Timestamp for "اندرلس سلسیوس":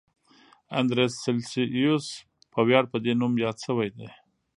0.79-2.07